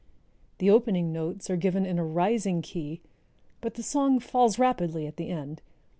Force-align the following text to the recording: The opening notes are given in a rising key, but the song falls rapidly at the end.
The 0.57 0.71
opening 0.71 1.13
notes 1.13 1.47
are 1.51 1.55
given 1.55 1.85
in 1.85 1.99
a 1.99 2.03
rising 2.03 2.63
key, 2.63 3.01
but 3.61 3.75
the 3.75 3.83
song 3.83 4.19
falls 4.19 4.57
rapidly 4.57 5.05
at 5.05 5.17
the 5.17 5.29
end. 5.29 5.61